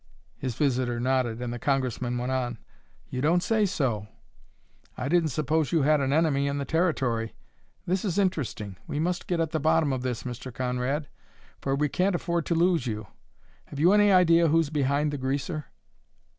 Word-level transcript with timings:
His 0.35 0.55
visitor 0.55 0.99
nodded 0.99 1.43
and 1.43 1.53
the 1.53 1.59
Congressman 1.59 2.17
went 2.17 2.31
on: 2.31 2.57
"You 3.11 3.21
don't 3.21 3.43
say 3.43 3.67
so! 3.67 4.07
I 4.97 5.07
didn't 5.07 5.29
suppose 5.29 5.71
you 5.71 5.83
had 5.83 6.01
an 6.01 6.11
enemy 6.11 6.47
in 6.47 6.57
the 6.57 6.65
Territory. 6.65 7.35
This 7.85 8.03
is 8.03 8.17
interesting! 8.17 8.77
We 8.87 8.99
must 8.99 9.27
get 9.27 9.39
at 9.39 9.51
the 9.51 9.59
bottom 9.59 9.93
of 9.93 10.01
this, 10.01 10.23
Mr. 10.23 10.51
Conrad, 10.51 11.07
for 11.59 11.75
we 11.75 11.87
can't 11.87 12.15
afford 12.15 12.47
to 12.47 12.55
lose 12.55 12.87
you. 12.87 13.05
Have 13.65 13.79
you 13.79 13.93
any 13.93 14.11
idea 14.11 14.47
who's 14.47 14.71
behind 14.71 15.11
the 15.13 15.19
greaser?" 15.19 15.67